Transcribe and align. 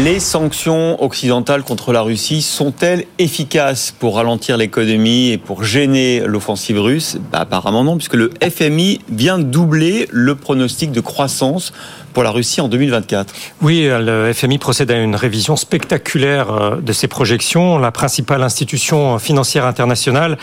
Les 0.00 0.20
sanctions 0.20 1.04
occidentales 1.04 1.62
contre 1.64 1.92
la 1.92 2.00
Russie 2.00 2.40
sont-elles 2.40 3.04
efficaces 3.18 3.94
pour 3.98 4.16
ralentir 4.16 4.56
l'économie 4.56 5.28
et 5.28 5.36
pour 5.36 5.64
gêner 5.64 6.20
l'offensive 6.24 6.80
russe? 6.80 7.18
Bah, 7.30 7.40
Apparemment 7.40 7.84
non, 7.84 7.96
puisque 7.98 8.14
le 8.14 8.30
FMI 8.42 9.00
vient 9.10 9.38
doubler 9.38 10.08
le 10.10 10.34
pronostic 10.34 10.92
de 10.92 11.00
croissance 11.02 11.74
pour 12.14 12.22
la 12.22 12.30
Russie 12.30 12.60
en 12.60 12.68
2024. 12.68 13.34
Oui, 13.62 13.86
le 13.88 14.32
FMI 14.32 14.58
procède 14.58 14.90
à 14.90 14.98
une 14.98 15.14
révision 15.14 15.56
spectaculaire 15.56 16.52
euh, 16.52 16.76
de 16.76 16.92
ses 16.92 17.08
projections. 17.08 17.78
La 17.78 17.90
principale 17.90 18.42
institution 18.42 19.18
financière 19.18 19.66
internationale 19.66 20.36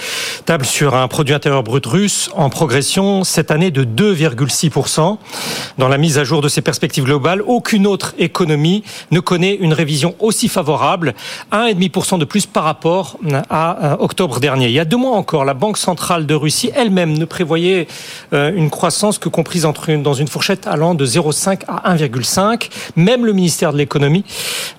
table 0.46 0.66
sur 0.66 0.96
un 0.96 1.08
produit 1.08 1.34
intérieur 1.34 1.64
brut 1.64 1.86
russe 1.86 2.30
en 2.36 2.50
progression 2.50 3.24
cette 3.24 3.52
année 3.52 3.72
de 3.72 3.84
2,6%. 3.84 5.18
Dans 5.78 5.88
la 5.88 5.98
mise 5.98 6.18
à 6.18 6.24
jour 6.24 6.42
de 6.42 6.50
ses 6.50 6.62
perspectives 6.62 7.04
globales, 7.04 7.42
aucune 7.42 7.88
autre 7.88 8.14
économie 8.18 8.84
ne 9.12 9.20
connaît 9.20 9.39
une 9.44 9.74
révision 9.74 10.16
aussi 10.20 10.48
favorable, 10.48 11.14
1,5% 11.52 12.20
de 12.20 12.26
plus 12.26 12.46
par 12.46 12.64
rapport 12.64 13.18
à 13.50 13.94
euh, 13.94 13.98
octobre 14.00 14.40
dernier. 14.40 14.68
Il 14.68 14.74
y 14.74 14.80
a 14.80 14.86
deux 14.86 14.98
mois 14.98 15.16
encore, 15.16 15.46
la 15.46 15.54
Banque 15.54 15.78
centrale 15.78 16.26
de 16.26 16.34
Russie 16.34 16.72
elle-même 16.76 17.18
ne 17.18 17.26
prévoyait 17.26 17.88
euh, 18.34 18.52
une 18.56 18.70
croissance 18.70 19.18
que 19.18 19.30
comprise 19.30 19.68
dans 20.04 20.14
une 20.14 20.28
fourchette 20.28 20.68
allant 20.68 20.96
de 20.96 21.06
0,5 21.06 21.62
à 21.68 21.96
1,5. 21.96 22.70
Même 22.96 23.26
le 23.26 23.34
ministère 23.34 23.74
de 23.74 23.78
l'économie 23.78 24.24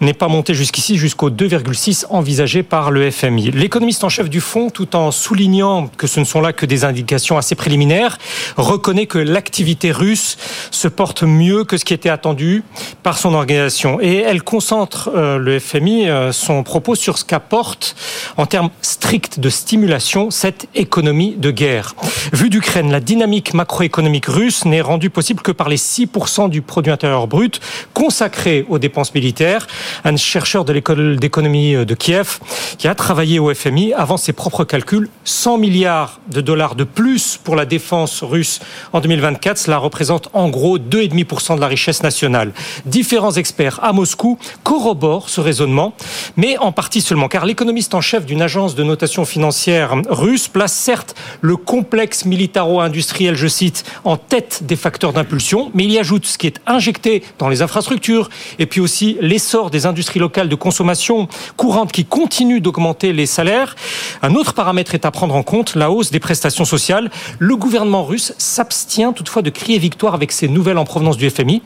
n'est 0.00 0.14
pas 0.14 0.28
monté 0.28 0.54
jusqu'ici, 0.54 0.96
jusqu'au 0.96 1.30
2,6 1.30 2.06
envisagé 2.10 2.62
par 2.62 2.90
le 2.90 3.10
FMI. 3.10 3.50
L'économiste 3.50 4.04
en 4.04 4.08
chef 4.08 4.30
du 4.30 4.40
fonds, 4.40 4.70
tout 4.70 4.96
en 4.96 5.10
soulignant 5.10 5.88
que 5.96 6.06
ce 6.06 6.20
ne 6.20 6.24
sont 6.24 6.40
là 6.40 6.52
que 6.52 6.66
des 6.66 6.84
indications 6.84 7.38
assez 7.38 7.54
préliminaires, 7.54 8.18
reconnaît 8.56 9.06
que 9.06 9.18
l'activité 9.18 9.92
russe 9.92 10.36
se 10.70 10.88
porte 10.88 11.22
mieux 11.22 11.64
que 11.64 11.76
ce 11.76 11.84
qui 11.84 11.94
était 11.94 12.08
attendu 12.08 12.62
par 13.02 13.18
son 13.18 13.34
organisation. 13.34 14.00
Et 14.00 14.16
elle 14.16 14.39
concentre, 14.42 15.10
euh, 15.14 15.38
le 15.38 15.58
FMI, 15.58 16.08
euh, 16.08 16.32
son 16.32 16.62
propos 16.62 16.94
sur 16.94 17.18
ce 17.18 17.24
qu'apporte, 17.24 17.96
en 18.36 18.46
termes 18.46 18.70
stricts 18.82 19.40
de 19.40 19.48
stimulation, 19.48 20.30
cette 20.30 20.68
économie 20.74 21.34
de 21.36 21.50
guerre. 21.50 21.94
Vu 22.32 22.50
d'Ukraine, 22.50 22.90
la 22.90 23.00
dynamique 23.00 23.54
macroéconomique 23.54 24.26
russe 24.26 24.64
n'est 24.64 24.80
rendue 24.80 25.10
possible 25.10 25.42
que 25.42 25.52
par 25.52 25.68
les 25.68 25.76
6% 25.76 26.48
du 26.48 26.62
produit 26.62 26.92
intérieur 26.92 27.26
brut 27.26 27.60
consacré 27.94 28.66
aux 28.68 28.78
dépenses 28.78 29.14
militaires. 29.14 29.66
Un 30.04 30.16
chercheur 30.16 30.64
de 30.64 30.72
l'école 30.72 31.16
d'économie 31.18 31.74
de 31.74 31.94
Kiev 31.94 32.38
qui 32.78 32.88
a 32.88 32.94
travaillé 32.94 33.38
au 33.38 33.52
FMI 33.52 33.92
avant 33.94 34.16
ses 34.16 34.32
propres 34.32 34.64
calculs, 34.64 35.08
100 35.24 35.58
milliards 35.58 36.20
de 36.28 36.40
dollars 36.40 36.74
de 36.74 36.84
plus 36.84 37.38
pour 37.42 37.56
la 37.56 37.66
défense 37.66 38.22
russe 38.22 38.60
en 38.92 39.00
2024, 39.00 39.58
cela 39.58 39.78
représente 39.78 40.28
en 40.32 40.48
gros 40.48 40.78
2,5% 40.78 41.56
de 41.56 41.60
la 41.60 41.66
richesse 41.66 42.02
nationale. 42.02 42.52
Différents 42.86 43.32
experts 43.32 43.80
à 43.82 43.92
Moscou 43.92 44.29
corroborent 44.62 45.28
ce 45.28 45.40
raisonnement, 45.40 45.94
mais 46.36 46.58
en 46.58 46.72
partie 46.72 47.00
seulement, 47.00 47.28
car 47.28 47.46
l'économiste 47.46 47.94
en 47.94 48.00
chef 48.00 48.26
d'une 48.26 48.42
agence 48.42 48.74
de 48.74 48.82
notation 48.82 49.24
financière 49.24 49.94
russe 50.08 50.48
place 50.48 50.72
certes 50.72 51.14
le 51.40 51.56
complexe 51.56 52.24
militaro-industriel, 52.24 53.34
je 53.36 53.46
cite, 53.46 53.84
en 54.04 54.16
tête 54.16 54.62
des 54.64 54.76
facteurs 54.76 55.12
d'impulsion, 55.12 55.70
mais 55.74 55.84
il 55.84 55.92
y 55.92 55.98
ajoute 55.98 56.26
ce 56.26 56.38
qui 56.38 56.46
est 56.46 56.60
injecté 56.66 57.22
dans 57.38 57.48
les 57.48 57.62
infrastructures, 57.62 58.28
et 58.58 58.66
puis 58.66 58.80
aussi 58.80 59.16
l'essor 59.20 59.70
des 59.70 59.86
industries 59.86 60.20
locales 60.20 60.48
de 60.48 60.54
consommation 60.54 61.28
courante 61.56 61.92
qui 61.92 62.04
continuent 62.04 62.60
d'augmenter 62.60 63.12
les 63.12 63.26
salaires. 63.26 63.76
Un 64.22 64.34
autre 64.34 64.54
paramètre 64.54 64.94
est 64.94 65.04
à 65.04 65.10
prendre 65.10 65.34
en 65.34 65.42
compte, 65.42 65.74
la 65.74 65.90
hausse 65.90 66.10
des 66.10 66.20
prestations 66.20 66.64
sociales. 66.64 67.10
Le 67.38 67.56
gouvernement 67.56 68.04
russe 68.04 68.34
s'abstient 68.38 69.12
toutefois 69.14 69.42
de 69.42 69.50
crier 69.50 69.78
victoire 69.78 70.14
avec 70.14 70.32
ces 70.32 70.48
nouvelles 70.48 70.78
en 70.78 70.84
provenance 70.84 71.16
du 71.16 71.28
FMI. 71.28 71.62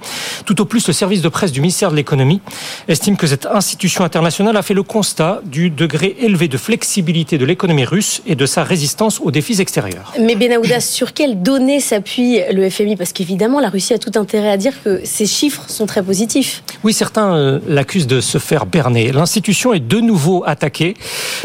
Tout 0.46 0.60
au 0.60 0.64
plus, 0.64 0.86
le 0.86 0.92
service 0.92 1.22
de 1.22 1.28
presse 1.28 1.52
du 1.52 1.60
ministère 1.60 1.90
de 1.90 1.96
l'économie 1.96 2.40
estime 2.88 3.16
que 3.16 3.26
cette 3.26 3.46
institution 3.46 4.04
internationale 4.04 4.56
a 4.56 4.62
fait 4.62 4.74
le 4.74 4.82
constat 4.82 5.40
du 5.44 5.70
degré 5.70 6.16
élevé 6.20 6.48
de 6.48 6.56
flexibilité 6.56 7.38
de 7.38 7.44
l'économie 7.44 7.84
russe 7.84 8.22
et 8.26 8.34
de 8.34 8.46
sa 8.46 8.64
résistance 8.64 9.20
aux 9.20 9.30
défis 9.30 9.60
extérieurs. 9.60 10.12
Mais 10.20 10.36
Benahouda, 10.36 10.80
sur 10.80 11.12
quelles 11.12 11.42
données 11.42 11.80
s'appuie 11.80 12.40
le 12.52 12.68
FMI 12.68 12.96
Parce 12.96 13.12
qu'évidemment, 13.12 13.60
la 13.60 13.68
Russie 13.68 13.94
a 13.94 13.98
tout 13.98 14.12
intérêt 14.16 14.50
à 14.50 14.56
dire 14.56 14.72
que 14.84 15.00
ces 15.04 15.26
chiffres 15.26 15.64
sont 15.68 15.86
très 15.86 16.02
positifs. 16.02 16.62
Oui, 16.82 16.92
certains 16.92 17.34
euh, 17.34 17.60
l'accusent 17.66 18.06
de 18.06 18.20
se 18.20 18.38
faire 18.38 18.66
berner. 18.66 19.12
L'institution 19.12 19.72
est 19.72 19.80
de 19.80 20.00
nouveau 20.00 20.44
attaquée 20.46 20.94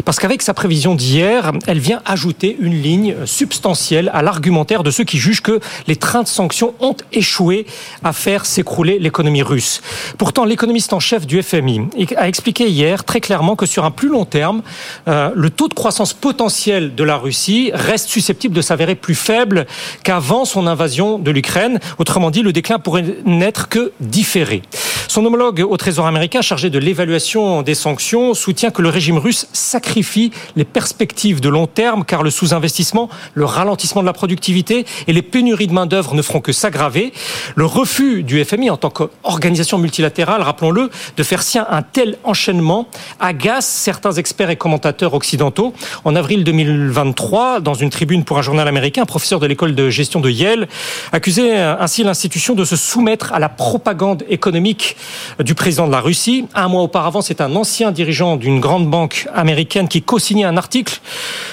parce 0.04 0.18
qu'avec 0.18 0.42
sa 0.42 0.54
prévision 0.54 0.94
d'hier, 0.94 1.52
elle 1.66 1.78
vient 1.78 2.02
ajouter 2.04 2.56
une 2.60 2.80
ligne 2.80 3.14
substantielle 3.24 4.10
à 4.12 4.22
l'argumentaire 4.22 4.82
de 4.82 4.90
ceux 4.90 5.04
qui 5.04 5.18
jugent 5.18 5.42
que 5.42 5.60
les 5.86 5.96
trains 5.96 6.22
de 6.22 6.28
sanctions 6.28 6.74
ont 6.80 6.96
échoué 7.12 7.66
à 8.04 8.12
faire 8.12 8.46
s'écrouler 8.46 8.98
l'économie 8.98 9.42
russe. 9.42 9.80
Pourtant, 10.18 10.44
l'économiste 10.44 10.92
en 10.92 10.99
chef 11.00 11.26
du 11.26 11.42
FMI 11.42 11.82
a 12.16 12.28
expliqué 12.28 12.68
hier 12.68 13.04
très 13.04 13.20
clairement 13.20 13.56
que 13.56 13.66
sur 13.66 13.84
un 13.84 13.90
plus 13.90 14.08
long 14.08 14.24
terme, 14.24 14.62
euh, 15.08 15.30
le 15.34 15.50
taux 15.50 15.68
de 15.68 15.74
croissance 15.74 16.12
potentiel 16.12 16.94
de 16.94 17.04
la 17.04 17.16
Russie 17.16 17.70
reste 17.74 18.08
susceptible 18.08 18.54
de 18.54 18.62
s'avérer 18.62 18.94
plus 18.94 19.14
faible 19.14 19.66
qu'avant 20.04 20.44
son 20.44 20.66
invasion 20.66 21.18
de 21.18 21.30
l'Ukraine. 21.30 21.80
Autrement 21.98 22.30
dit, 22.30 22.42
le 22.42 22.52
déclin 22.52 22.78
pourrait 22.78 23.04
n'être 23.24 23.68
que 23.68 23.92
différé. 24.00 24.62
Son 25.10 25.26
homologue 25.26 25.66
au 25.68 25.76
Trésor 25.76 26.06
américain 26.06 26.40
chargé 26.40 26.70
de 26.70 26.78
l'évaluation 26.78 27.62
des 27.62 27.74
sanctions 27.74 28.32
soutient 28.32 28.70
que 28.70 28.80
le 28.80 28.90
régime 28.90 29.18
russe 29.18 29.48
sacrifie 29.52 30.30
les 30.54 30.64
perspectives 30.64 31.40
de 31.40 31.48
long 31.48 31.66
terme 31.66 32.04
car 32.04 32.22
le 32.22 32.30
sous-investissement, 32.30 33.08
le 33.34 33.44
ralentissement 33.44 34.02
de 34.02 34.06
la 34.06 34.12
productivité 34.12 34.86
et 35.08 35.12
les 35.12 35.22
pénuries 35.22 35.66
de 35.66 35.72
main-d'œuvre 35.72 36.14
ne 36.14 36.22
feront 36.22 36.40
que 36.40 36.52
s'aggraver. 36.52 37.12
Le 37.56 37.66
refus 37.66 38.22
du 38.22 38.44
FMI 38.44 38.70
en 38.70 38.76
tant 38.76 38.90
qu'organisation 38.90 39.78
multilatérale, 39.78 40.42
rappelons-le, 40.42 40.90
de 41.16 41.22
faire 41.24 41.42
sien 41.42 41.66
un 41.68 41.82
tel 41.82 42.16
enchaînement 42.22 42.86
agace 43.18 43.66
certains 43.66 44.12
experts 44.12 44.50
et 44.50 44.56
commentateurs 44.56 45.14
occidentaux. 45.14 45.74
En 46.04 46.14
avril 46.14 46.44
2023, 46.44 47.58
dans 47.58 47.74
une 47.74 47.90
tribune 47.90 48.22
pour 48.22 48.38
un 48.38 48.42
journal 48.42 48.68
américain, 48.68 49.02
un 49.02 49.06
professeur 49.06 49.40
de 49.40 49.48
l'école 49.48 49.74
de 49.74 49.90
gestion 49.90 50.20
de 50.20 50.30
Yale 50.30 50.68
accusait 51.10 51.56
ainsi 51.58 52.04
l'institution 52.04 52.54
de 52.54 52.64
se 52.64 52.76
soumettre 52.76 53.32
à 53.32 53.40
la 53.40 53.48
propagande 53.48 54.24
économique 54.28 54.94
du 55.42 55.54
président 55.54 55.86
de 55.86 55.92
la 55.92 56.00
Russie. 56.00 56.46
Un 56.54 56.68
mois 56.68 56.82
auparavant, 56.82 57.22
c'est 57.22 57.40
un 57.40 57.54
ancien 57.56 57.92
dirigeant 57.92 58.36
d'une 58.36 58.60
grande 58.60 58.88
banque 58.88 59.28
américaine 59.34 59.88
qui 59.88 60.02
co-signait 60.02 60.44
un 60.44 60.56
article 60.56 61.00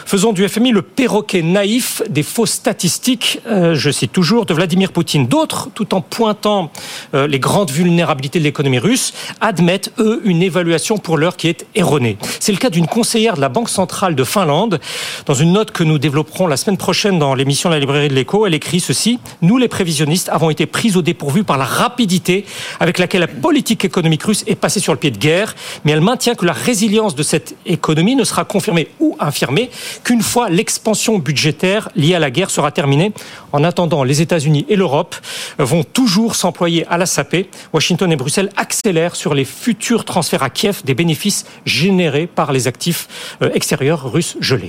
faisant 0.05 0.33
du 0.33 0.47
FMI 0.47 0.71
le 0.71 0.81
perroquet 0.81 1.41
naïf 1.41 2.01
des 2.09 2.23
fausses 2.23 2.51
statistiques, 2.51 3.39
euh, 3.47 3.75
je 3.75 3.89
cite 3.91 4.11
toujours, 4.11 4.45
de 4.45 4.53
Vladimir 4.53 4.91
Poutine. 4.91 5.27
D'autres, 5.27 5.69
tout 5.73 5.93
en 5.93 6.01
pointant 6.01 6.71
euh, 7.13 7.27
les 7.27 7.39
grandes 7.39 7.71
vulnérabilités 7.71 8.39
de 8.39 8.43
l'économie 8.43 8.79
russe, 8.79 9.13
admettent, 9.41 9.91
eux, 9.99 10.21
une 10.23 10.41
évaluation 10.41 10.97
pour 10.97 11.17
l'heure 11.17 11.35
qui 11.35 11.47
est 11.47 11.65
erronée. 11.75 12.17
C'est 12.39 12.51
le 12.51 12.57
cas 12.57 12.69
d'une 12.69 12.87
conseillère 12.87 13.35
de 13.35 13.41
la 13.41 13.49
Banque 13.49 13.69
centrale 13.69 14.15
de 14.15 14.23
Finlande. 14.23 14.79
Dans 15.25 15.33
une 15.33 15.51
note 15.51 15.71
que 15.71 15.83
nous 15.83 15.99
développerons 15.99 16.47
la 16.47 16.57
semaine 16.57 16.77
prochaine 16.77 17.19
dans 17.19 17.35
l'émission 17.35 17.69
La 17.69 17.79
librairie 17.79 18.07
de 18.07 18.13
l'écho, 18.13 18.45
elle 18.45 18.53
écrit 18.53 18.79
ceci. 18.79 19.19
Nous, 19.41 19.57
les 19.57 19.67
prévisionnistes, 19.67 20.29
avons 20.29 20.49
été 20.49 20.65
pris 20.65 20.95
au 20.95 21.01
dépourvu 21.01 21.43
par 21.43 21.57
la 21.57 21.65
rapidité 21.65 22.45
avec 22.79 22.97
laquelle 22.97 23.21
la 23.21 23.27
politique 23.37 23.85
économique 23.85 24.23
russe 24.23 24.43
est 24.47 24.55
passée 24.55 24.79
sur 24.79 24.93
le 24.93 24.99
pied 24.99 25.11
de 25.11 25.17
guerre, 25.17 25.55
mais 25.85 25.91
elle 25.91 26.01
maintient 26.01 26.35
que 26.35 26.45
la 26.45 26.53
résilience 26.53 27.15
de 27.15 27.23
cette 27.23 27.55
économie 27.65 28.15
ne 28.15 28.23
sera 28.23 28.45
confirmée 28.45 28.89
ou 28.99 29.15
infirmée 29.19 29.69
qu'une 30.03 30.21
fois 30.21 30.49
l'expansion 30.49 31.19
budgétaire 31.19 31.89
liée 31.95 32.15
à 32.15 32.19
la 32.19 32.31
guerre 32.31 32.49
sera 32.49 32.71
terminée. 32.71 33.13
En 33.51 33.63
attendant, 33.63 34.03
les 34.03 34.21
États-Unis 34.21 34.65
et 34.69 34.75
l'Europe 34.75 35.15
vont 35.57 35.83
toujours 35.83 36.35
s'employer 36.35 36.85
à 36.87 36.97
la 36.97 37.05
saper. 37.05 37.49
Washington 37.73 38.11
et 38.11 38.15
Bruxelles 38.15 38.49
accélèrent 38.57 39.15
sur 39.15 39.33
les 39.33 39.45
futurs 39.45 40.05
transferts 40.05 40.43
à 40.43 40.49
Kiev 40.49 40.81
des 40.83 40.93
bénéfices 40.93 41.45
générés 41.65 42.27
par 42.27 42.51
les 42.51 42.67
actifs 42.67 43.07
euh, 43.41 43.49
extérieurs 43.53 44.11
russes 44.11 44.37
gelés. 44.39 44.65